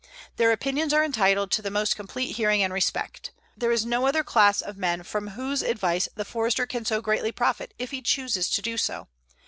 [0.37, 3.29] Their opinions are entitled to the most complete hearing and respect.
[3.55, 7.31] There is no other class of men from whose advice the Forester can so greatly
[7.31, 9.09] profit if he chooses to do so.